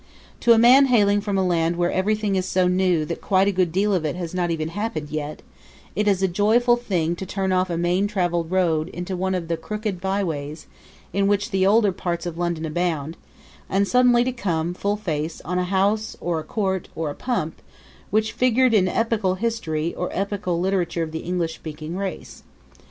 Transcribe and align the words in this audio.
To 0.39 0.53
a 0.53 0.57
man 0.57 0.87
hailing 0.87 1.21
from 1.21 1.37
a 1.37 1.45
land 1.45 1.75
where 1.75 1.91
everything 1.91 2.35
is 2.35 2.47
so 2.47 2.67
new 2.67 3.05
that 3.05 3.21
quite 3.21 3.47
a 3.47 3.51
good 3.51 3.71
deal 3.71 3.93
of 3.93 4.03
it 4.03 4.15
has 4.15 4.33
not 4.33 4.49
even 4.49 4.69
happened 4.69 5.11
yet, 5.11 5.43
it 5.95 6.07
is 6.07 6.23
a 6.23 6.27
joyful 6.27 6.75
thing 6.75 7.15
to 7.17 7.23
turn 7.27 7.51
off 7.51 7.69
a 7.69 7.77
main 7.77 8.07
traveled 8.07 8.49
road 8.49 8.87
into 8.89 9.15
one 9.15 9.35
of 9.35 9.47
the 9.47 9.57
crooked 9.57 10.01
byways 10.01 10.65
in 11.13 11.27
which 11.27 11.51
the 11.51 11.67
older 11.67 11.91
parts 11.91 12.25
of 12.25 12.35
London 12.35 12.65
abound, 12.65 13.15
and 13.69 13.87
suddenly 13.87 14.23
to 14.23 14.31
come, 14.31 14.73
full 14.73 14.97
face, 14.97 15.39
on 15.45 15.59
a 15.59 15.65
house 15.65 16.17
or 16.19 16.39
a 16.39 16.43
court 16.43 16.89
or 16.95 17.11
a 17.11 17.13
pump 17.15 17.61
which 18.09 18.31
figured 18.33 18.73
in 18.73 18.87
epochal 18.87 19.35
history 19.35 19.93
or 19.93 20.09
epochal 20.13 20.59
literature 20.59 21.03
of 21.03 21.11
the 21.11 21.19
English 21.19 21.53
speaking 21.53 21.95
race. 21.95 22.41